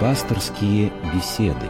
[0.00, 1.68] Пасторские беседы.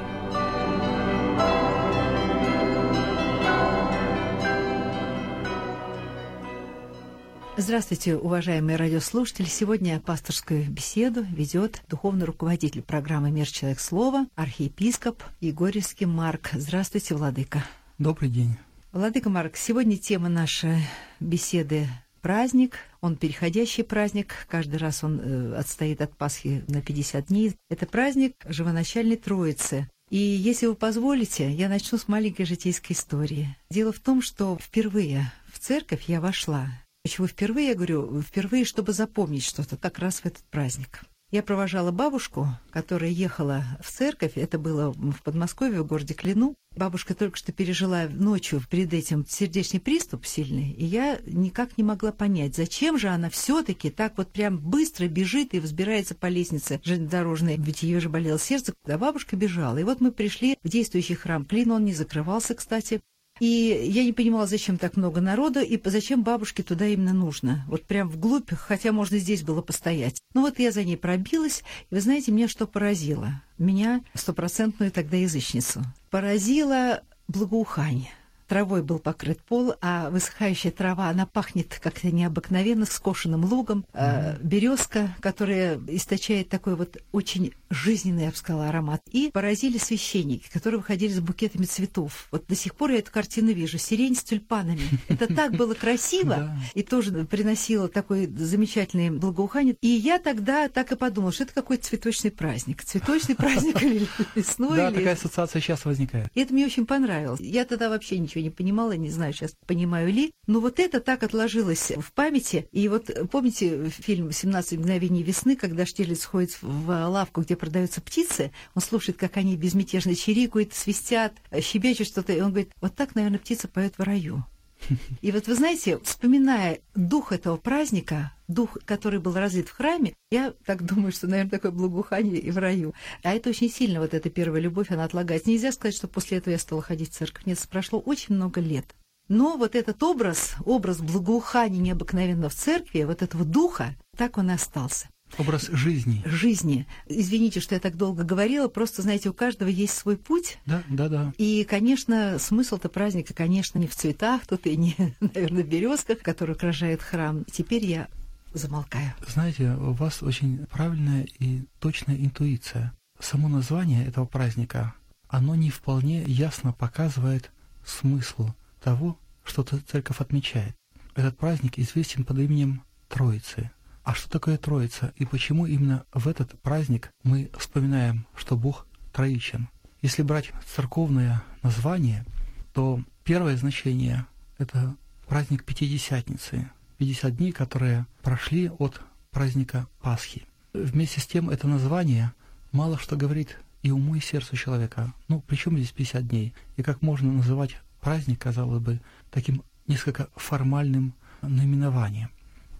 [7.56, 9.46] Здравствуйте, уважаемые радиослушатели.
[9.46, 13.48] Сегодня пасторскую беседу ведет духовный руководитель программы «Мир.
[13.48, 13.80] Человек.
[13.80, 16.50] Слова» архиепископ Егорьевский Марк.
[16.52, 17.64] Здравствуйте, Владыка.
[17.98, 18.56] Добрый день.
[18.92, 20.86] Владыка Марк, сегодня тема нашей
[21.18, 21.88] беседы
[22.22, 27.54] праздник, он переходящий праздник, каждый раз он э, отстоит от Пасхи на 50 дней.
[27.68, 29.88] Это праздник живоначальной Троицы.
[30.10, 33.56] И если вы позволите, я начну с маленькой житейской истории.
[33.70, 36.68] Дело в том, что впервые в церковь я вошла.
[37.02, 37.68] Почему впервые?
[37.68, 41.02] Я говорю, впервые, чтобы запомнить что-то, как раз в этот праздник.
[41.30, 44.32] Я провожала бабушку, которая ехала в церковь.
[44.34, 46.56] Это было в Подмосковье, в городе Клину.
[46.76, 52.12] Бабушка только что пережила ночью перед этим сердечный приступ сильный, и я никак не могла
[52.12, 56.80] понять, зачем же она все таки так вот прям быстро бежит и взбирается по лестнице
[56.84, 59.78] железнодорожной, ведь ее же болело сердце, а бабушка бежала.
[59.78, 63.00] И вот мы пришли в действующий храм Клин, он не закрывался, кстати,
[63.40, 67.64] и я не понимала, зачем так много народу, и зачем бабушке туда именно нужно.
[67.66, 70.20] Вот прям вглубь, хотя можно здесь было постоять.
[70.34, 73.42] Ну вот я за ней пробилась, и вы знаете, меня что поразило?
[73.58, 78.10] Меня, стопроцентную тогда язычницу, поразило благоухание
[78.50, 83.86] травой был покрыт пол, а высыхающая трава, она пахнет как-то необыкновенно скошенным лугом.
[83.92, 84.42] Mm-hmm.
[84.42, 89.02] Березка, которая источает такой вот очень жизненный, я бы сказала, аромат.
[89.12, 92.26] И поразили священники, которые выходили с букетами цветов.
[92.32, 93.78] Вот до сих пор я эту картину вижу.
[93.78, 94.82] Сирень с тюльпанами.
[95.08, 99.76] Это так было красиво и тоже приносило такой замечательный благоухание.
[99.80, 102.82] И я тогда так и подумала, что это какой-то цветочный праздник.
[102.82, 104.76] Цветочный праздник или весной.
[104.76, 106.28] Да, такая ассоциация сейчас возникает.
[106.34, 107.38] И это мне очень понравилось.
[107.40, 110.32] Я тогда вообще ничего ничего не понимала, не знаю сейчас, понимаю ли.
[110.46, 112.68] Но вот это так отложилось в памяти.
[112.72, 118.52] И вот помните фильм «17 мгновений весны», когда Штирлиц ходит в лавку, где продаются птицы,
[118.74, 123.38] он слушает, как они безмятежно чирикают, свистят, щебечут что-то, и он говорит, вот так, наверное,
[123.38, 124.44] птица поет в раю.
[125.20, 130.54] И вот вы знаете, вспоминая дух этого праздника, дух, который был развит в храме, я
[130.64, 132.94] так думаю, что, наверное, такое благоухание и в раю.
[133.22, 135.50] А это очень сильно, вот эта первая любовь, она отлагается.
[135.50, 137.46] Нельзя сказать, что после этого я стала ходить в церковь.
[137.46, 138.94] Нет, прошло очень много лет.
[139.28, 144.54] Но вот этот образ, образ благоухания необыкновенного в церкви, вот этого духа, так он и
[144.54, 145.08] остался.
[145.38, 146.22] Образ жизни.
[146.24, 146.86] Жизни.
[147.06, 150.58] Извините, что я так долго говорила, просто, знаете, у каждого есть свой путь.
[150.66, 151.32] Да, да, да.
[151.38, 156.54] И, конечно, смысл-то праздника, конечно, не в цветах, тут и не, наверное, в березках, которые
[156.54, 157.44] окружают храм.
[157.50, 158.08] Теперь я
[158.52, 159.12] замолкаю.
[159.26, 162.92] Знаете, у вас очень правильная и точная интуиция.
[163.18, 164.94] Само название этого праздника,
[165.28, 167.50] оно не вполне ясно показывает
[167.84, 168.50] смысл
[168.82, 170.74] того, что церковь отмечает.
[171.14, 173.70] Этот праздник известен под именем Троицы–
[174.10, 179.68] а что такое Троица и почему именно в этот праздник мы вспоминаем, что Бог троичен?
[180.02, 182.26] Если брать церковное название,
[182.74, 184.26] то первое значение–
[184.58, 184.96] это
[185.28, 186.68] праздник Пятидесятницы,
[186.98, 189.00] 50 дней, которые прошли от
[189.30, 190.44] праздника Пасхи.
[190.72, 192.32] Вместе с тем это название
[192.72, 195.14] мало что говорит и уму, и сердцу человека.
[195.28, 196.52] Ну, при чем здесь 50 дней?
[196.76, 199.00] И как можно называть праздник, казалось бы,
[199.30, 202.30] таким несколько формальным наименованием?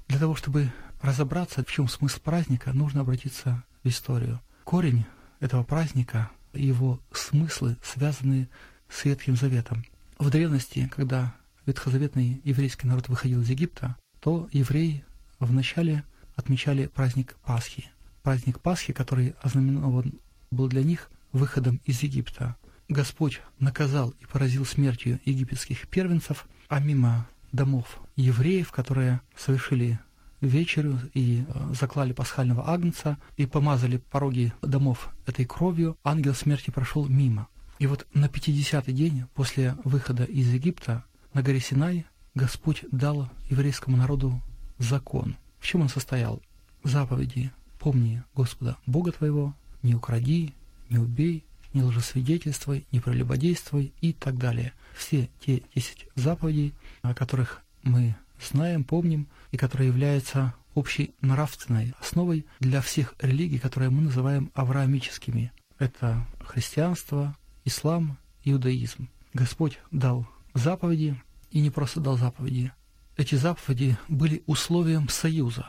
[0.08, 4.40] Для того, чтобы разобраться, в чем смысл праздника, нужно обратиться в историю.
[4.64, 5.04] Корень
[5.40, 8.48] этого праздника его смыслы связаны
[8.88, 9.84] с Ветхим Заветом.
[10.18, 11.34] В древности, когда
[11.66, 15.04] ветхозаветный еврейский народ выходил из Египта, то евреи
[15.38, 16.04] вначале
[16.36, 17.90] отмечали праздник Пасхи.
[18.22, 20.14] Праздник Пасхи, который ознаменован
[20.50, 22.56] был для них выходом из Египта.
[22.88, 30.00] Господь наказал и поразил смертью египетских первенцев, а мимо домов евреев, которые совершили
[30.40, 37.06] вечерю и э, заклали пасхального агнца и помазали пороги домов этой кровью, ангел смерти прошел
[37.06, 37.48] мимо.
[37.78, 43.96] И вот на 50-й день после выхода из Египта на горе Синай Господь дал еврейскому
[43.96, 44.40] народу
[44.78, 45.36] закон.
[45.58, 46.42] В чем он состоял?
[46.84, 50.54] Заповеди «Помни Господа Бога твоего, не укради,
[50.90, 54.74] не убей, не лжесвидетельствуй, не прелюбодействуй» и так далее.
[54.94, 58.14] Все те десять заповедей, о которых мы
[58.44, 65.52] знаем, помним, и которая является общей нравственной основой для всех религий, которые мы называем авраамическими.
[65.78, 69.08] Это христианство, ислам, иудаизм.
[69.34, 71.20] Господь дал заповеди,
[71.50, 72.72] и не просто дал заповеди.
[73.16, 75.66] Эти заповеди были условием союза.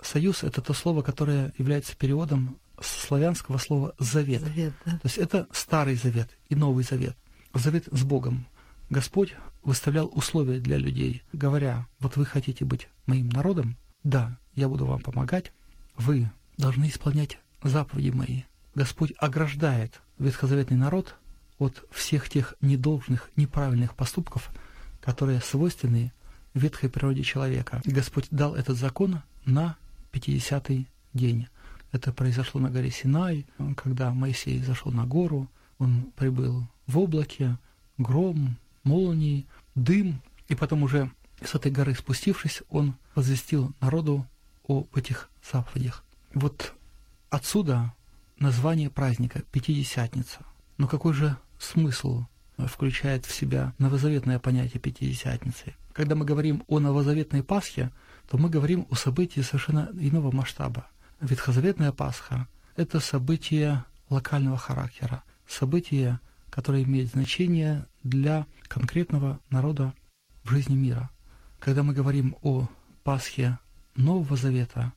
[0.00, 4.42] Союз– это то слово, которое является переводом славянского слова «завет».
[4.42, 4.92] завет да?
[4.92, 7.16] То есть это Старый Завет и Новый Завет.
[7.52, 8.46] Завет с Богом.
[8.90, 14.86] Господь выставлял условия для людей, говоря, вот вы хотите быть моим народом, да, я буду
[14.86, 15.52] вам помогать,
[15.96, 18.42] вы должны исполнять заповеди мои,
[18.74, 21.16] Господь ограждает ветхозаветный народ
[21.58, 24.50] от всех тех недолжных, неправильных поступков,
[25.00, 26.12] которые свойственны
[26.54, 27.80] ветхой природе человека.
[27.84, 29.76] И Господь дал этот закон на
[30.12, 31.48] 50-й день.
[31.92, 33.46] Это произошло на горе Синай,
[33.76, 37.56] когда Моисей зашел на гору, он прибыл в облаке,
[37.96, 38.56] гром,
[38.88, 41.10] молнии, дым, и потом уже
[41.44, 44.26] с этой горы спустившись, он возвестил народу
[44.66, 46.04] об этих заповедях.
[46.34, 46.74] Вот
[47.30, 47.94] отсюда
[48.38, 50.40] название праздника Пятидесятница.
[50.78, 52.26] Но какой же смысл
[52.56, 55.74] включает в себя новозаветное понятие Пятидесятницы?
[55.92, 57.90] Когда мы говорим о новозаветной Пасхе,
[58.28, 60.86] то мы говорим о событии совершенно иного масштаба.
[61.20, 62.46] Ветхозаветная Пасха–
[62.76, 66.20] это событие локального характера, событие,
[66.50, 69.94] которое имеет значение для конкретного народа
[70.44, 71.10] в жизни мира.
[71.58, 72.68] Когда мы говорим о
[73.04, 73.58] Пасхе
[73.96, 74.92] Нового Завета,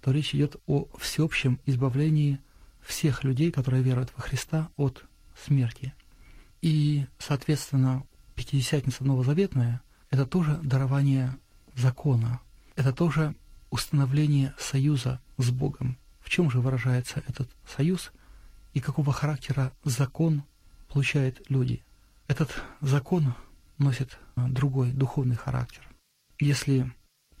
[0.00, 2.40] то речь идет о всеобщем избавлении
[2.80, 5.04] всех людей, которые веруют во Христа, от
[5.44, 5.94] смерти.
[6.62, 8.04] И, соответственно,
[8.34, 9.80] Пятидесятница Новозаветная–
[10.10, 11.36] это тоже дарование
[11.74, 12.40] закона,
[12.74, 13.34] это тоже
[13.70, 15.96] установление союза с Богом.
[16.20, 18.12] В чем же выражается этот союз
[18.74, 20.42] и какого характера закон
[20.88, 21.82] получают люди?
[22.28, 22.50] Этот
[22.80, 23.34] закон
[23.78, 25.82] носит а, другой духовный характер.
[26.38, 26.92] Если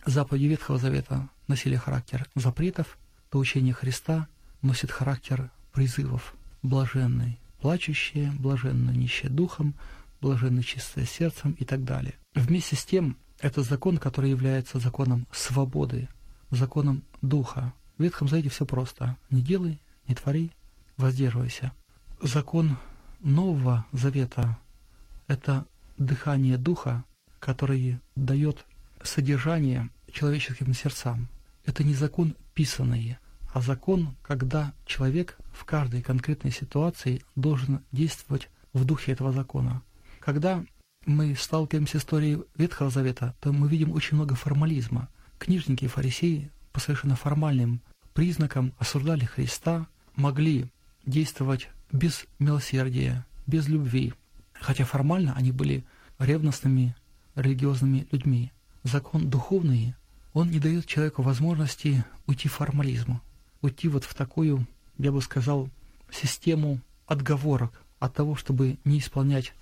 [0.04, 2.98] заповеди Ветхого Завета носили характер запретов,
[3.30, 4.28] то учение Христа
[4.62, 6.34] носит характер призывов.
[6.62, 9.74] Блаженный плачущие, блаженно нищие духом,
[10.20, 12.14] блаженно чистое сердцем и так далее.
[12.34, 16.08] Вместе с тем, это закон, который является законом свободы,
[16.50, 17.72] законом духа.
[17.98, 19.16] В Ветхом Завете все просто.
[19.30, 20.52] Не делай, не твори,
[20.96, 21.72] воздерживайся.
[22.20, 22.78] Закон
[23.20, 24.58] Нового Завета–
[25.26, 25.66] это
[25.96, 27.04] дыхание духа,
[27.40, 28.64] который дает
[29.02, 31.28] содержание человеческим сердцам.
[31.64, 33.18] Это не закон писанный,
[33.52, 39.82] а закон, когда человек в каждой конкретной ситуации должен действовать в духе этого закона.
[40.20, 40.64] Когда
[41.06, 45.08] мы сталкиваемся с историей Ветхого Завета, то мы видим очень много формализма.
[45.38, 47.80] Книжники и фарисеи по совершенно формальным
[48.12, 49.86] признакам осуждали Христа,
[50.16, 50.70] могли
[51.04, 54.14] действовать без милосердия, без любви,
[54.52, 55.84] хотя формально они были
[56.18, 56.94] ревностными
[57.34, 58.52] религиозными людьми.
[58.82, 59.94] Закон духовный,
[60.32, 63.20] он не дает человеку возможности уйти в формализм,
[63.62, 64.66] уйти вот в такую,
[64.98, 65.68] я бы сказал,
[66.10, 69.52] систему отговорок от того, чтобы не исполнять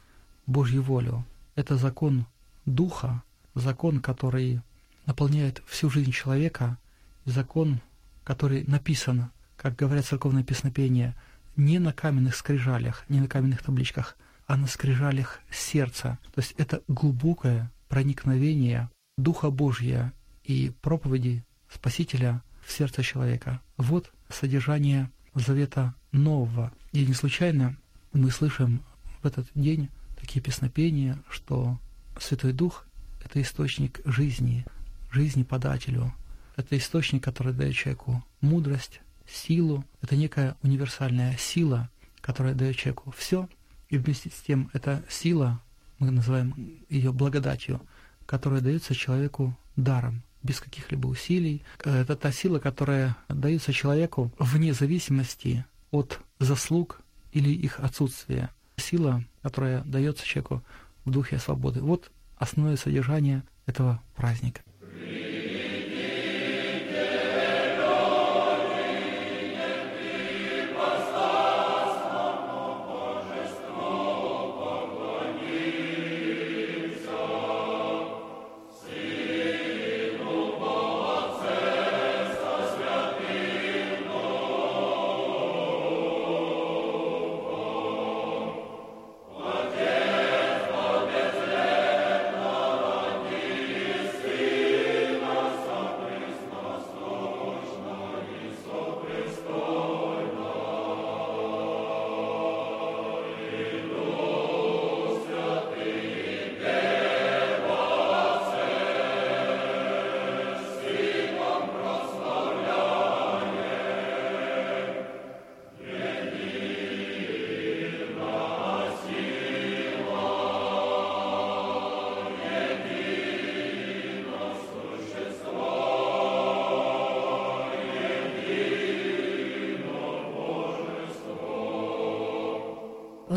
[0.46, 1.24] Божью волю.
[1.54, 2.26] Это закон
[2.66, 3.22] духа,
[3.54, 4.60] закон, который
[5.06, 6.78] наполняет всю жизнь человека,
[7.24, 7.80] закон,
[8.24, 11.14] который написан, как говорят церковные песнопения,
[11.56, 14.16] не на каменных скрижалях, не на каменных табличках,
[14.46, 16.18] а на скрижалях сердца.
[16.34, 20.12] То есть это глубокое проникновение Духа Божья
[20.42, 23.60] и проповеди Спасителя в сердце человека.
[23.76, 26.72] Вот содержание Завета Нового.
[26.92, 27.76] И не случайно
[28.12, 28.82] мы слышим
[29.22, 29.88] в этот день
[30.20, 31.78] такие песнопения, что
[32.20, 32.86] Святой Дух—
[33.24, 34.64] это источник жизни,
[35.10, 36.14] жизни подателю.
[36.56, 39.84] Это источник, который дает человеку мудрость, силу.
[40.00, 41.90] Это некая универсальная сила,
[42.20, 43.48] которая дает человеку все.
[43.88, 45.60] И вместе с тем эта сила,
[45.98, 46.54] мы называем
[46.88, 47.80] ее благодатью,
[48.26, 51.62] которая дается человеку даром, без каких-либо усилий.
[51.78, 57.00] Это та сила, которая дается человеку вне зависимости от заслуг
[57.32, 58.50] или их отсутствия.
[58.76, 60.62] Сила, которая дается человеку
[61.04, 61.80] в духе свободы.
[61.80, 64.62] Вот основное содержание этого праздника.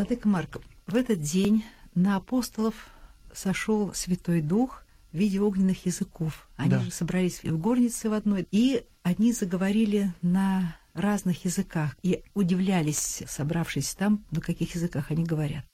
[0.07, 2.87] Владыка Марк, в этот день на апостолов
[3.33, 6.47] сошел Святой Дух в виде огненных языков.
[6.55, 6.79] Они Да.
[6.79, 13.95] же собрались в горнице в одной, и они заговорили на разных языках и удивлялись, собравшись
[13.95, 15.65] там, на каких языках они говорят.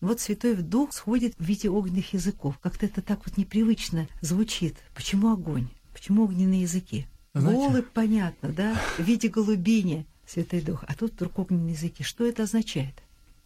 [0.00, 2.60] Вот Святой Дух сходит в виде огненных языков.
[2.62, 4.76] Как-то это так вот непривычно звучит.
[4.94, 5.68] Почему огонь?
[5.92, 7.08] Почему огненные языки?
[7.34, 8.80] Знаете, Голубь, понятно, да?
[8.98, 10.84] В виде голубини Святой Дух.
[10.86, 12.04] А тут вдруг огненные языки.
[12.04, 12.94] Что это означает?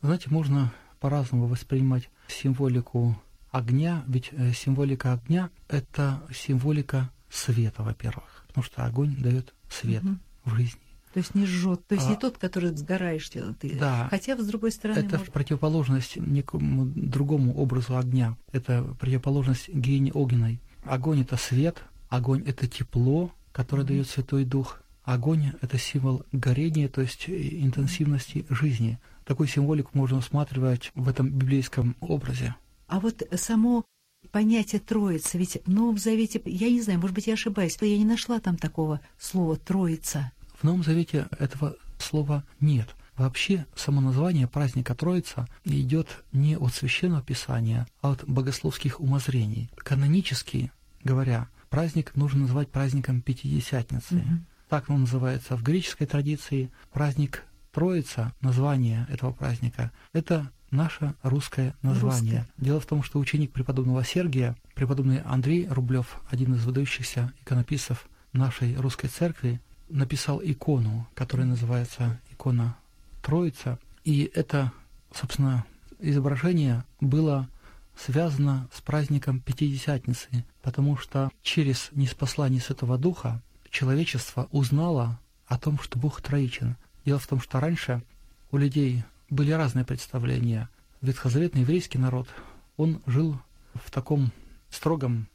[0.04, 0.70] Знаете, можно
[1.00, 3.18] по-разному воспринимать символику
[3.50, 10.16] огня, ведь э, символика огня— это символика света, во-первых, потому что огонь дает свет угу.
[10.44, 10.80] в жизни.
[11.14, 13.44] То есть не жжет, то есть а, не тот, который сгораешь ты.
[13.78, 14.08] Да.
[14.11, 14.99] Хотя, с другой стороны...
[14.99, 15.32] Это может...
[15.32, 18.37] противоположность некому другому образу огня.
[18.52, 20.61] Это противоположность гене огненной.
[20.84, 24.82] Огонь— это свет, огонь— это тепло, которое дает Святой Дух.
[25.04, 28.99] Огонь— это символ горения, то есть интенсивности жизни.
[29.25, 32.54] Такую символику можно усматривать в этом библейском образе.
[32.87, 33.85] А вот само
[34.31, 38.04] понятие Троицы, ведь в Новом Завете, я не знаю, может быть, я ошибаюсь, я не
[38.04, 40.33] нашла там такого слова «троица».
[40.59, 42.95] В Новом Завете этого слова нет.
[43.16, 49.71] Вообще, само название праздника Троица идет не от Священного Писания, а от богословских умозрений.
[49.76, 50.73] Канонически
[51.04, 54.16] говоря, праздник нужно называть праздником Пятидесятницы.
[54.16, 54.38] Mm-hmm.
[54.69, 56.71] Так он называется в греческой традиции.
[56.93, 62.38] Праздник Троица, название этого праздника, это наше русское название.
[62.40, 62.54] Русское.
[62.57, 68.76] Дело в том, что ученик преподобного Сергия, преподобный Андрей Рублев, один из выдающихся иконописцев нашей
[68.76, 72.76] русской церкви, написал икону, которая называется икона
[73.23, 73.78] Троица.
[74.04, 74.73] И это,
[75.12, 75.64] собственно,
[75.99, 77.49] изображение было
[77.97, 85.99] связано с праздником Пятидесятницы, потому что через неспослание Святого Духа человечество узнало о том, что
[85.99, 86.76] Бог троичен.
[87.04, 88.02] Дело в том, что раньше
[88.50, 90.68] у людей были разные представления.
[91.00, 92.28] Ветхозаветный еврейский народ,
[92.76, 93.38] он жил
[93.75, 94.32] в таком
[94.70, 95.28] строгом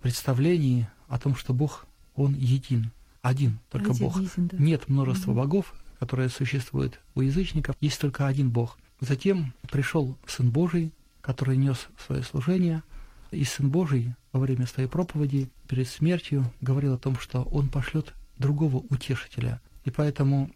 [0.00, 2.90] представлении о том, что Бог, Он един
[3.22, 4.16] один только один Бог.
[4.16, 4.56] Един, да.
[4.58, 5.40] Нет множества угу.
[5.40, 8.78] богов, которые существуют у язычников, есть только один Бог.
[9.00, 12.82] Затем пришел Сын Божий, который нес свое служение,
[13.30, 18.12] и Сын Божий во время своей проповеди перед смертью говорил о том, что Он пошлет
[18.38, 19.60] другого утешителя.
[19.84, 20.50] И поэтому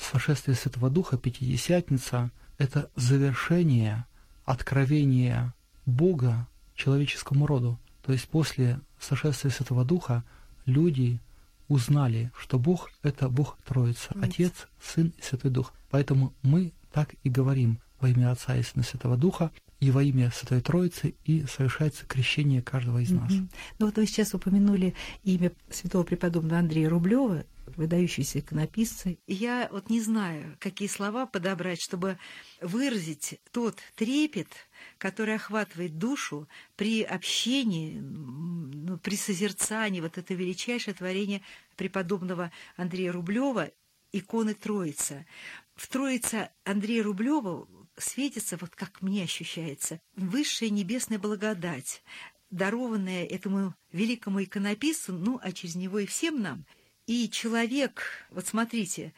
[0.00, 4.06] сошествие Святого Духа, Пятидесятница, это завершение
[4.44, 5.54] откровения
[5.86, 7.78] Бога человеческому роду.
[8.02, 10.24] То есть после сошествия Святого Духа
[10.66, 11.20] люди
[11.68, 15.72] узнали, что Бог— это Бог Троица, Отец, Сын и Святой Дух.
[15.90, 19.50] Поэтому мы так и говорим во имя Отца и Сына Святого Духа,
[19.80, 23.32] и во имя Святой Троицы, и совершается крещение каждого из нас.
[23.32, 23.48] Mm-hmm.
[23.78, 24.94] Ну вот вы сейчас упомянули
[25.24, 27.44] имя святого преподобного Андрея Рублева,
[27.76, 29.16] выдающийся иконописца.
[29.26, 32.18] Я вот не знаю, какие слова подобрать, чтобы
[32.60, 34.48] выразить тот трепет,
[34.98, 41.42] который охватывает душу при общении, ну, при созерцании вот это величайшее творение
[41.76, 43.70] преподобного Андрея Рублева
[44.12, 45.24] иконы Троица.
[45.74, 47.66] В Троице Андрея Рублева
[48.00, 52.02] светится, вот как мне ощущается, высшая небесная благодать,
[52.50, 56.66] дарованная этому великому иконописцу, ну, а через него и всем нам.
[57.06, 59.12] И человек, вот смотрите,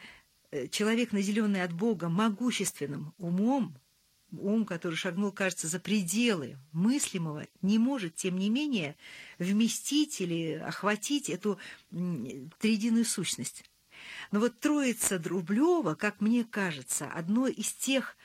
[0.50, 3.76] э, человек, наделенный от Бога могущественным умом,
[4.32, 8.96] ум, который шагнул, кажется, за пределы мыслимого, не может, тем не менее,
[9.38, 11.58] вместить или охватить эту
[11.90, 13.64] триединую сущность.
[14.30, 18.16] Но вот Троица Друблева, как мне кажется, одно из тех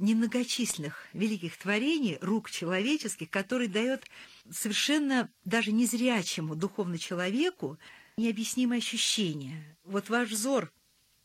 [0.00, 4.04] немногочисленных великих творений рук человеческих, который дает
[4.50, 7.78] совершенно даже незрячему духовно человеку
[8.16, 9.76] необъяснимое ощущение.
[9.84, 10.72] Вот ваш взор,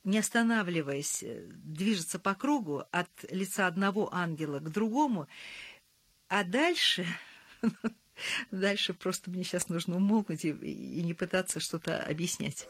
[0.03, 5.27] не останавливаясь, движется по кругу от лица одного ангела к другому,
[6.27, 7.05] а дальше...
[8.49, 12.69] Дальше просто мне сейчас нужно умолкнуть и, и не пытаться что-то объяснять.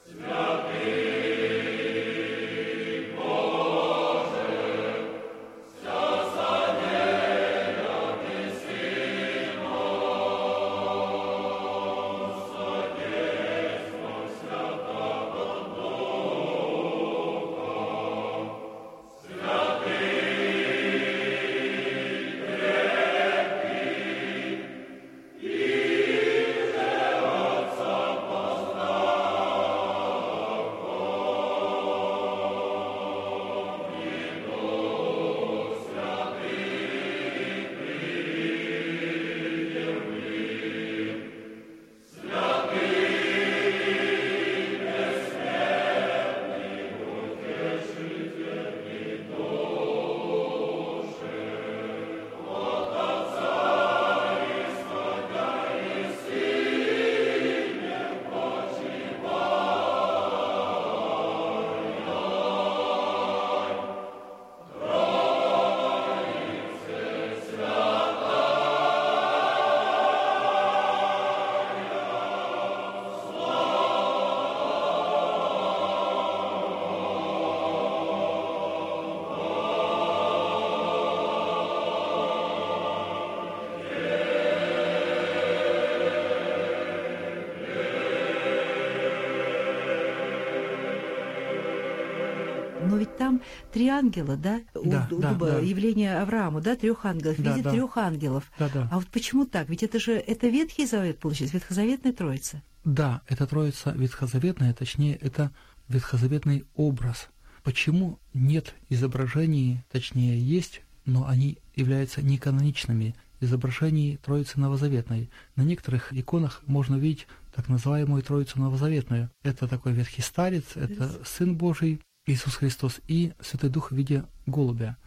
[92.86, 94.62] Но ведь там три ангела, да?
[94.74, 95.60] Да, у, у да, дуба, да.
[95.60, 97.72] явление Аврааму, да, трех ангелов, Да, видит да.
[97.72, 98.52] трех ангелов.
[98.60, 98.90] Да, да.
[98.92, 99.70] А вот почему так?
[99.70, 102.62] Ведь это же это Ветхий Завет получается, Ветхозаветная Троица.
[102.84, 105.52] Да, это Троица ветхозаветная, точнее, это
[105.88, 107.30] ветхозаветный образ.
[107.64, 115.30] Почему нет изображений, точнее, есть, но они являются неканоничными, изображений Троицы Новозаветной.
[115.56, 119.30] На некоторых иконах можно увидеть так называемую Троицу Новозаветную.
[119.44, 124.98] Это такой ветхий старец, это Сын Божий, Иисус Христос и Святой Дух в виде голубя.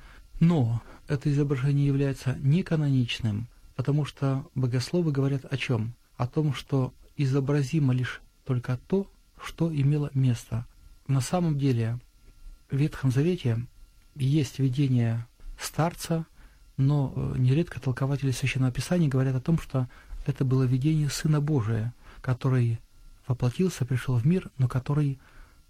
[0.41, 5.95] Но это изображение является неканоничным, потому что богословы говорят о чем?
[6.17, 9.11] О том, что изобразимо лишь только то,
[9.43, 10.67] что имело место.
[11.07, 11.99] На самом деле
[12.71, 13.67] в Ветхом Завете
[14.15, 15.27] есть видение
[15.61, 16.27] старца,
[16.77, 19.89] но э, нередко толкователи Священного Писания говорят о том, что
[20.27, 22.81] это было видение Сына Божия, который
[23.27, 25.19] воплотился, пришел в мир, но который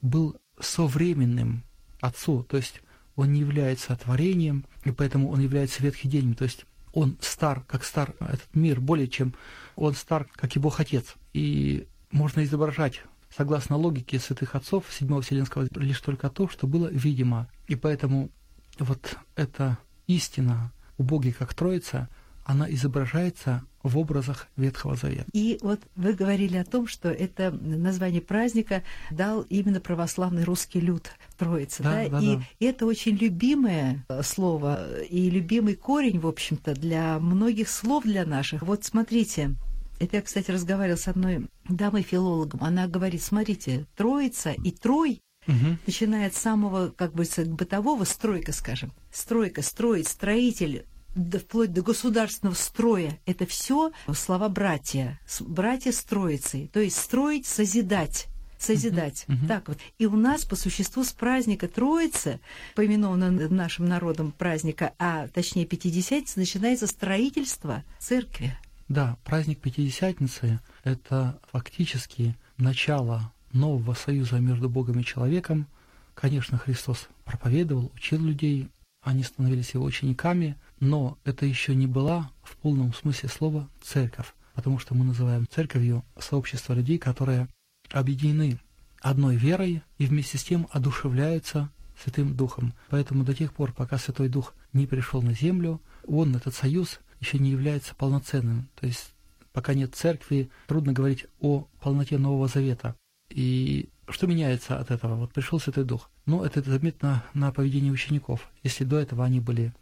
[0.03, 1.65] был современным
[2.01, 2.81] Отцу, то есть
[3.17, 8.15] он не является творением, и поэтому он является ветхиденьем, то есть он стар, как стар
[8.21, 9.35] этот мир, более чем
[9.77, 11.15] он стар, как и Бог Отец.
[11.33, 13.03] И можно изображать,
[13.37, 17.49] согласно логике святых отцов Седьмого Вселенского, лишь только то, что было видимо.
[17.67, 18.31] И поэтому
[18.79, 22.09] вот эта истина у Боги как Троица,
[22.49, 25.27] она изображается в образах Ветхого Завета.
[25.35, 31.11] И вот вы говорили о том, что это название праздника дал именно православный русский люд
[31.37, 32.09] Троица, Да, да?
[32.09, 32.43] да, и да.
[32.59, 38.63] это очень любимое э, слово и любимый корень, в общем-то, для многих слов для наших.
[38.63, 39.55] Вот смотрите,
[40.01, 42.63] это я, кстати, разговаривала с одной дамой-филологом.
[42.63, 45.79] Она говорит, смотрите, Троица и Трой Мгм.
[45.87, 48.93] начиная от самого, как бы, бытового стройка, скажем.
[49.11, 50.85] Стройка, строить, строитель,
[51.19, 53.19] да вплоть до государственного строя.
[53.27, 55.21] Это все слова братья.
[55.41, 56.71] Братья с троицей.
[56.73, 58.29] То есть строить, созидать.
[58.59, 59.25] Созидать.
[59.29, 59.49] Мгм, мгм.
[59.49, 59.79] Так вот.
[59.99, 62.41] И у нас по существу с праздника Троицы,
[62.75, 68.57] поименованного нашим народом праздника, а точнее Пятидесятницы, начинается строительство церкви.
[68.89, 75.67] Да, праздник Пятидесятницы– это фактически начало нового союза между Богом и человеком.
[76.15, 78.69] Конечно, Христос проповедовал, учил людей,
[79.03, 84.79] они становились его учениками, но это еще не была в полном смысле слова церковь, потому
[84.79, 87.49] что мы называем церковью сообщество людей, которые
[87.91, 88.59] объединены
[89.01, 91.71] одной верой и вместе с тем одушевляются
[92.03, 92.75] Святым Духом.
[92.91, 97.39] Поэтому до тех пор, пока Святой Дух не пришел на землю, он, этот союз, еще
[97.39, 98.69] не является полноценным.
[98.81, 99.13] То есть
[99.53, 102.95] пока нет церкви, трудно говорить о полноте Нового Завета.
[103.31, 105.17] И что меняется от этого?
[105.17, 106.11] Вот пришел Святой Дух.
[106.27, 108.49] Ну, это заметно на поведении учеников.
[108.63, 109.73] Если до этого они были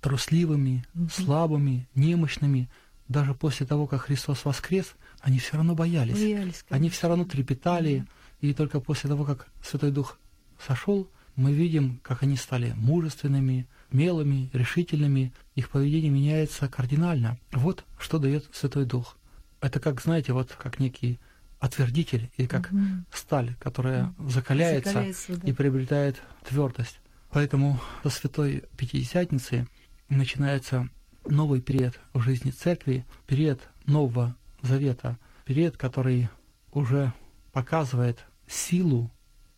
[0.00, 2.68] трусливыми, слабыми, немощными,
[3.08, 6.14] даже после того, как Христос воскрес, они все равно боялись.
[6.14, 8.06] Боялись, Они все равно трепетали,
[8.40, 10.18] и только после того, как Святой Дух
[10.64, 15.32] сошел, мы видим, как они стали мужественными, смелыми, решительными.
[15.54, 17.38] Их поведение меняется кардинально.
[17.52, 19.16] Вот что дает Святой Дух.
[19.60, 21.18] Это как, знаете, вот как некий
[21.60, 23.06] отвердитель или как Мгм.
[23.12, 25.48] сталь, которая закаляется, Закаляется, да.
[25.48, 27.00] и приобретает твердость.
[27.30, 29.66] Поэтому со Святой Пятидесятницы
[30.08, 30.88] начинается
[31.26, 36.28] новый период в жизни церкви, период Нового Завета, период, который
[36.72, 37.12] уже
[37.52, 39.10] показывает силу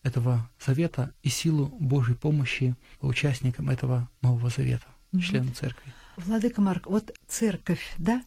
[0.03, 5.23] этого завета и силу Божьей помощи участникам этого Нового Завета, Мгм.
[5.23, 5.93] членам церкви.
[6.17, 8.23] Владыка Марк, вот церковь, да?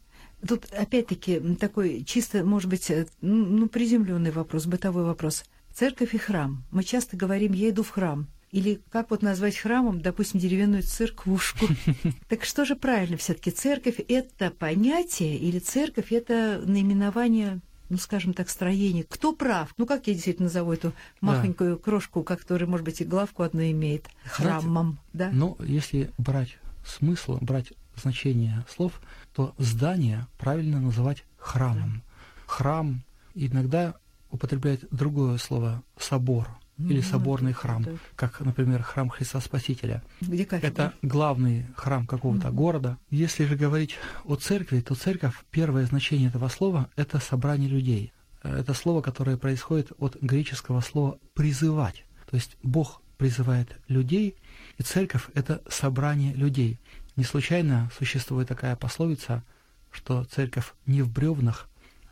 [0.47, 5.45] Тут опять-таки такой чисто, может быть, э, ну, ну, приземленный вопрос, бытовой вопрос.
[5.73, 6.63] Церковь и храм.
[6.71, 8.27] Мы часто говорим, я иду в храм.
[8.53, 11.67] Или как вот назвать храмом, допустим, деревянную церквушку.
[12.29, 13.49] Так что же правильно все-таки?
[13.49, 19.03] Церковь— это понятие или церковь— это наименование ну, скажем так, строение.
[19.03, 19.73] Кто прав?
[19.77, 24.07] Ну, как я действительно назову эту махонькую крошку, которая, может быть, и главку одну имеет?
[24.23, 25.29] Храмом, да?
[25.31, 28.99] Но если брать смысл, брать значение слов,
[29.35, 32.01] то здание правильно называть храмом.
[32.47, 33.03] Храм
[33.35, 33.95] иногда
[34.31, 40.03] употребляет другое слово собор или Ну, соборный храм, как, например, храм Христа Спасителя.
[40.21, 40.69] Где кафедра?
[40.69, 42.97] Это главный храм какого-то города.
[43.09, 48.11] Если же говорить о церкви, то церковь, первое значение этого слова– это собрание людей.
[48.41, 52.05] Это слово, которое происходит от греческого слова «призывать».
[52.29, 54.35] То есть Бог призывает людей,
[54.77, 56.79] и церковь– это собрание людей.
[57.15, 59.43] Не случайно существует такая пословица,
[59.91, 61.69] что церковь не в бревнах,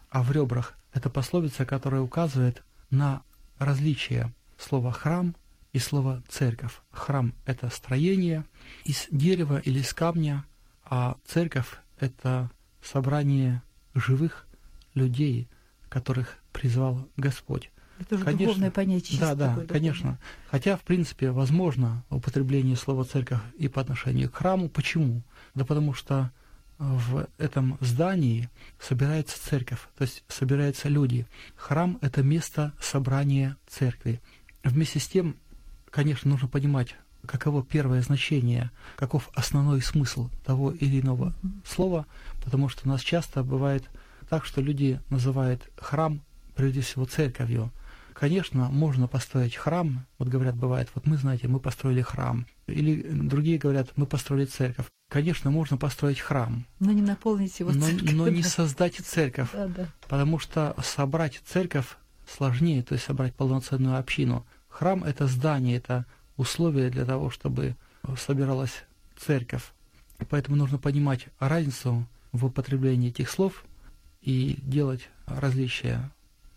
[0.09, 0.77] а в ребрах.
[0.93, 3.23] Это пословица, которая указывает на
[3.57, 5.35] различие слова «храм»
[5.73, 6.81] и слова «церковь».
[6.91, 8.45] Храм– это строение
[8.85, 10.45] из дерева или из камня,
[10.83, 12.49] а церковь– это
[12.83, 13.61] собрание
[13.93, 14.47] живых
[14.93, 15.47] людей,
[15.89, 17.71] которых призвал Господь.
[17.99, 19.19] Это уже конечно, духовное понятие.
[19.19, 20.17] Да, да, такое, конечно.
[20.49, 24.69] Хотя, в принципе, возможно употребление слова церковь и по отношению к храму.
[24.69, 25.21] Почему?
[25.53, 26.31] Да потому что
[26.79, 31.27] в этом здании собирается церковь, то есть собираются люди.
[31.55, 34.19] Храм– это место собрания церкви.
[34.63, 35.35] Вместе с тем,
[35.89, 36.95] конечно, нужно понимать,
[37.25, 41.33] каково первое значение, каков основной смысл того или иного
[41.65, 42.05] слова,
[42.43, 43.83] потому что у нас часто бывает
[44.29, 46.21] так, что люди называют храм
[46.55, 47.71] прежде всего церковью.
[48.13, 53.57] Конечно, можно построить храм, вот говорят, бывает, вот мы, знаете, мы построили храм, или другие
[53.57, 54.85] говорят, мы построили церковь.
[55.09, 56.65] Конечно, можно построить храм.
[56.79, 58.11] Но не наполнить его но, церковь.
[58.13, 59.49] Но не создать церковь.
[59.51, 59.87] Да, да.
[60.07, 61.97] Потому что собрать церковь
[62.31, 64.45] сложнее, то есть собрать полноценную общину.
[64.69, 66.05] Храм– это здание, это
[66.37, 67.75] условие для того, чтобы
[68.17, 68.83] собиралась
[69.17, 69.71] церковь.
[70.29, 73.65] Поэтому нужно понимать разницу в употреблении этих слов
[74.21, 76.11] и делать различия.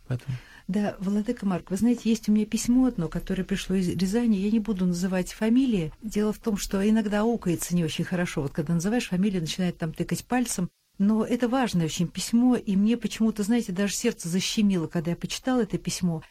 [0.07, 0.37] Поэтому...
[0.67, 4.51] Да, Владыка Марк, вы знаете, есть у меня письмо одно, которое пришло из Рязани, я
[4.51, 5.93] не буду называть фамилии.
[6.03, 8.41] Дело в том, что иногда аукается не очень хорошо.
[8.43, 10.71] Вот когда называешь фамилию, начинает там тыкать пальцем.
[10.99, 15.63] Но это важное очень письмо, и мне почему-то, знаете, даже сердце защемило, когда я почитала
[15.63, 16.23] это письмо.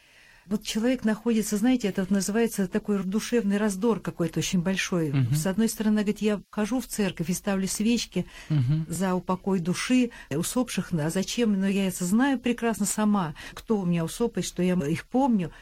[0.46, 5.10] Вот человек находится, знаете, это называется такой душевный раздор какой-то очень большой.
[5.10, 5.34] Угу.
[5.34, 8.84] С одной стороны, говорит, я хожу в церковь и ставлю свечки угу.
[8.88, 11.58] за упокой души усопших, а зачем?
[11.58, 15.52] Но я это знаю прекрасно сама, кто у меня усопый, что я их помню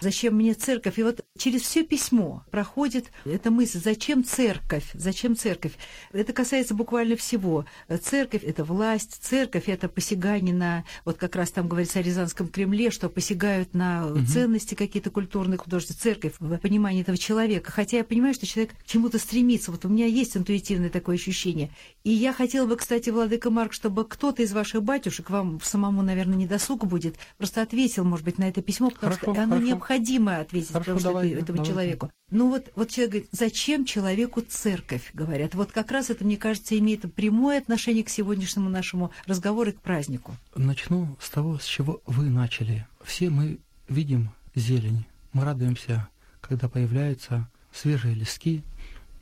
[0.00, 0.98] зачем мне церковь?
[0.98, 4.90] И вот через все письмо проходит эта мысль, зачем церковь?
[4.94, 5.72] Зачем церковь?
[6.12, 7.64] Это касается буквально всего.
[8.02, 12.90] Церковь– это власть, церковь– это посягание на, вот как раз там говорится о Рязанском Кремле,
[12.90, 14.20] что посягают на угу.
[14.32, 17.70] Ценности какие-то культурные, художественные, церковь в понимании этого человека.
[17.70, 19.70] Хотя я понимаю, что человек к чему-то стремится.
[19.70, 21.70] Вот у меня есть интуитивное такое ощущение.
[22.04, 26.36] И я хотела бы, кстати, Владыка Марк, чтобы кто-то из ваших батюшек, вам самому, наверное,
[26.36, 29.66] не досуг будет, просто ответил, может быть, на это письмо, потому хорошо, что оно хорошо.
[29.66, 31.66] необходимо необходимо ответить Хорошо, потому, давай, этому давай.
[31.66, 32.10] человеку.
[32.30, 35.54] Ну вот, вот человек говорит, зачем человеку церковь, говорят.
[35.54, 39.80] Вот как раз это, мне кажется, имеет прямое отношение к сегодняшнему нашему разговору и к
[39.80, 40.36] празднику.
[40.54, 42.86] Начну с того, с чего вы начали.
[43.02, 43.58] Все мы
[43.90, 45.04] видим зелень.
[45.32, 46.08] Мы радуемся,
[46.40, 48.62] когда появляются свежие листки,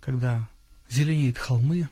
[0.01, 0.49] когда
[0.89, 1.89] зеленеют холмы,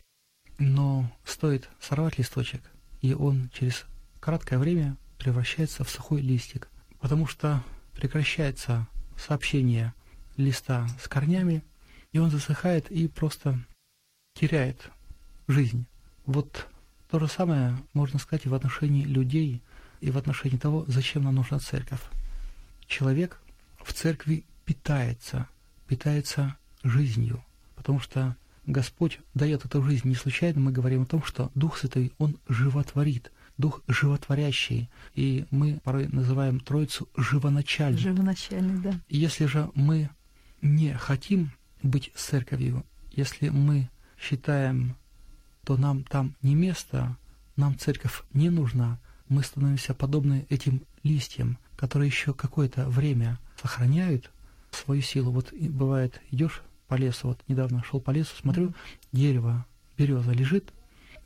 [0.58, 2.62] но стоит сорвать листочек,
[3.00, 3.84] и он через
[4.20, 6.68] краткое время превращается в сухой листик,
[7.00, 7.62] потому что
[7.94, 8.86] прекращается
[9.16, 9.94] сообщение
[10.36, 11.64] листа с корнями,
[12.12, 13.58] и он засыхает и просто
[14.34, 14.90] теряет
[15.48, 15.86] жизнь.
[16.26, 16.66] Вот
[17.10, 19.62] то же самое можно сказать и в отношении людей,
[20.00, 22.00] и в отношении того, зачем нам нужна церковь.
[22.86, 23.40] Человек
[23.82, 25.48] в церкви питается,
[25.86, 27.44] питается жизнью,
[27.74, 30.60] потому что Господь дает эту жизнь не случайно.
[30.60, 33.30] Мы говорим о том, что Дух Святой, Он животворит.
[33.58, 37.98] Дух животворящий, и мы порой называем Троицу живоначальной.
[37.98, 39.00] Живоначальной, да.
[39.08, 40.10] Если же мы
[40.60, 43.88] не хотим быть церковью, если мы
[44.20, 44.94] считаем,
[45.64, 47.16] то нам там не место,
[47.56, 48.98] нам церковь не нужна,
[49.30, 54.30] мы становимся подобны этим листьям, которые еще какое-то время сохраняют
[54.70, 55.30] свою силу.
[55.30, 58.74] Вот бывает, идешь по лесу, вот недавно шел по лесу, смотрю,
[59.12, 60.72] дерево, береза лежит,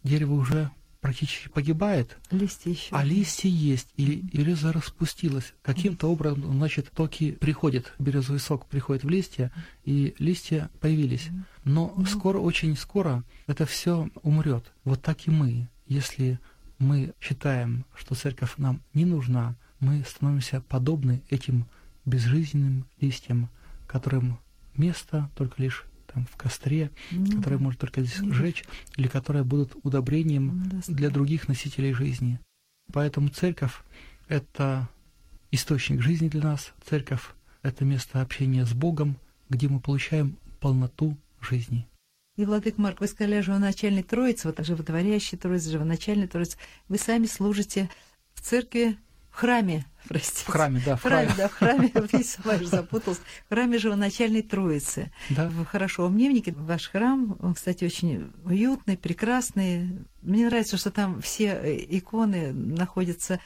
[0.02, 2.94] дерево уже практически погибает, листья еще.
[2.94, 5.54] а листья есть, и береза распустилась.
[5.62, 9.50] Каким-то образом, значит, токи приходят, березовый сок приходит в листья,
[9.84, 11.28] и листья появились.
[11.64, 12.04] Но ну.
[12.06, 14.72] скоро, очень скоро это все умрет.
[14.84, 15.68] Вот так и мы.
[15.86, 16.38] Если
[16.78, 21.66] мы считаем, что церковь нам не нужна, мы становимся подобны этим
[22.05, 23.49] безжизненным листьям,
[23.87, 24.38] которым
[24.77, 27.37] место только лишь там, в костре, mm-hmm.
[27.37, 28.64] которые можно только здесь сжечь,
[28.97, 30.93] или которые будут удобрением mm-hmm.
[30.93, 32.40] для других носителей жизни.
[32.93, 33.83] Поэтому церковь—
[34.29, 34.88] это
[35.51, 37.31] источник жизни для нас, церковь—
[37.62, 39.16] это место общения с Богом,
[39.49, 41.87] где мы получаем полноту жизни.
[42.37, 46.57] И, Владык Марк, вы сказали о живоначальной Троице, вот животворящей Троице, живоначальной Троице.
[46.88, 47.90] Вы сами служите
[48.35, 48.97] в церкви
[49.31, 50.45] в храме, простите.
[50.45, 51.29] В храме, да, в храме.
[51.29, 55.11] Храме, да, в храме, я сама же запуталась, в храме живоначальной Троицы.
[55.31, 55.51] Да.
[55.71, 60.07] Хорошо, в Мневнике ваш храм, он, кстати, очень уютный, прекрасный.
[60.23, 63.40] Мне нравится, что там все э, иконы находятся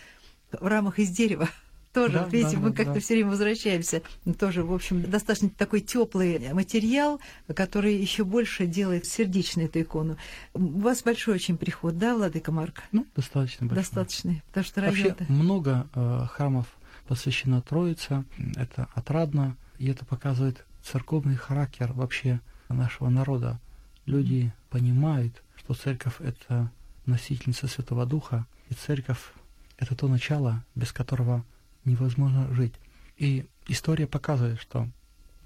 [0.53, 1.49] в рамах из дерева
[1.94, 3.00] тоже, да, видите, да, мы как-то да.
[3.00, 4.02] все время возвращаемся.
[4.38, 7.20] Тоже, в общем, достаточно такой теплый материал,
[7.54, 10.16] который еще больше делает сердечной эту икону.
[10.54, 12.83] У вас большой очень приход, да, Владыка Марк?
[12.90, 13.85] Ну, достаточно большой.
[13.85, 16.66] Достаточный, потому что Вообще много э, храмов
[17.07, 18.24] посвящено Троице,
[18.57, 23.61] это отрадно, и это показывает церковный характер вообще нашего народа.
[24.04, 26.72] Люди понимают, что церковь— это
[27.07, 29.33] носительница Святого Духа, и церковь—
[29.78, 31.44] это то начало, без которого
[31.85, 32.75] невозможно жить.
[33.16, 34.88] И история показывает, что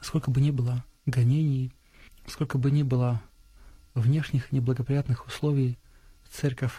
[0.01, 1.73] сколько бы ни было гонений,
[2.27, 3.21] сколько бы ни было
[3.95, 5.79] внешних неблагоприятных условий,
[6.31, 6.75] церковь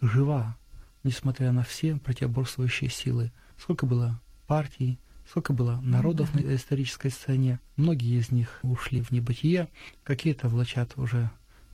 [0.00, 0.56] жива,
[1.02, 3.32] несмотря на все противоборствующие силы.
[3.58, 4.98] Сколько было партий,
[5.28, 7.60] сколько было народов на исторической сцене.
[7.76, 9.68] Многие из них ушли в небытие,
[10.04, 11.30] какие-то влачат уже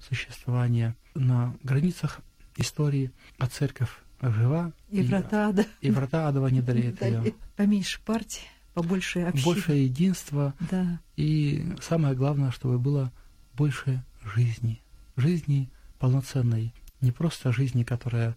[0.08, 2.20] существование на границах
[2.56, 4.72] истории, а церковь жива.
[4.90, 5.66] И, врата ада.
[5.80, 7.34] И врата адова не далеет ее.
[7.56, 8.42] Поменьше партий,
[8.74, 9.44] побольше общин.
[9.44, 10.54] Больше единства.
[10.70, 11.00] Да.
[11.16, 13.12] И самое главное, чтобы было
[13.54, 14.82] больше жизни.
[15.16, 16.72] Жизни полноценной.
[17.00, 18.36] Не просто жизни, которая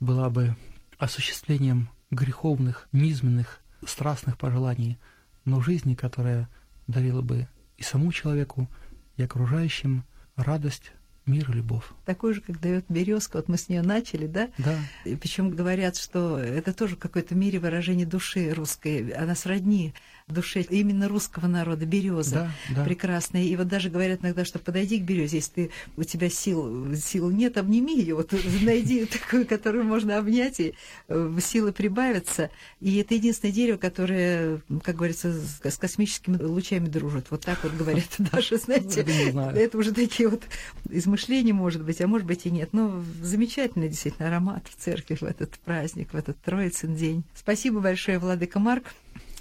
[0.00, 0.56] была бы
[0.98, 4.98] осуществлением греховных, низменных, страстных пожеланий,
[5.44, 6.48] но жизни, которая
[6.86, 8.68] дарила бы и самому человеку,
[9.16, 10.04] и окружающим
[10.36, 10.92] радость,
[11.26, 11.84] мир и любовь.
[12.04, 14.48] Такой же, как дает березка, вот мы с нее начали, да?
[14.58, 14.76] Да.
[15.04, 19.94] Причем говорят, что это тоже в какой-то мере выражение души русской, она сродни
[20.32, 22.84] душе именно русского народа, береза да, да.
[22.84, 23.42] прекрасная.
[23.42, 27.30] И вот даже говорят иногда, что подойди к березе, если ты, у тебя сил, сил
[27.30, 30.74] нет, обними ее, вот найди такую, которую можно обнять, и
[31.08, 32.50] э, силы прибавятся.
[32.80, 37.26] И это единственное дерево, которое, как говорится, с космическими лучами дружит.
[37.30, 39.06] Вот так вот говорят даже, знаете.
[39.54, 40.42] Это уже такие вот
[40.90, 42.70] измышления, может быть, а может быть и нет.
[42.72, 47.24] Но замечательный действительно аромат в церкви в этот праздник, в этот Троицын день.
[47.34, 48.84] Спасибо большое, Владыка Марк.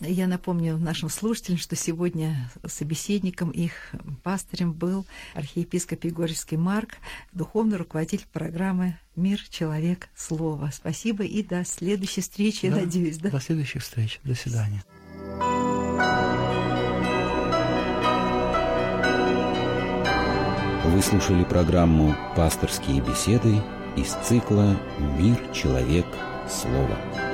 [0.03, 6.95] Я напомню нашим слушателям, что сегодня собеседником их пастырем был архиепископ Егорьевский Марк,
[7.33, 10.71] духовный руководитель программы «Мир, человек, слово».
[10.73, 13.19] Спасибо и до следующей встречи, да, надеюсь.
[13.19, 13.29] Да?
[13.29, 14.19] До следующих встреч.
[14.23, 14.83] До свидания.
[20.83, 23.61] Вы слушали программу «Пасторские беседы»
[23.95, 24.79] из цикла
[25.19, 26.07] «Мир, человек,
[26.49, 27.30] слово».